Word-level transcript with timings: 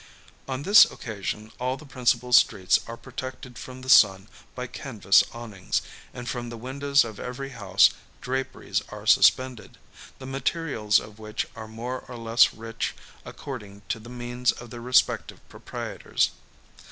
On 0.47 0.63
this 0.63 0.85
occasion 0.85 1.51
all 1.59 1.77
the 1.77 1.85
principal 1.85 2.33
streets 2.33 2.79
are 2.87 2.97
protected 2.97 3.59
from 3.59 3.81
the 3.83 3.87
sun 3.89 4.29
by 4.55 4.65
canvas 4.65 5.23
awnings; 5.31 5.83
and 6.11 6.27
from 6.27 6.49
the 6.49 6.57
windows 6.57 7.03
of 7.05 7.19
every 7.19 7.49
house 7.49 7.91
draperies 8.19 8.81
are 8.89 9.05
suspended, 9.05 9.77
the 10.17 10.25
materials 10.25 10.99
of 10.99 11.19
which 11.19 11.45
are 11.55 11.67
more 11.67 12.03
or 12.07 12.17
less 12.17 12.51
rich 12.51 12.95
according 13.25 13.83
to 13.89 13.99
the 13.99 14.09
means 14.09 14.51
of 14.51 14.71
their 14.71 14.81
respective 14.81 15.39
proprietors. 15.49 16.31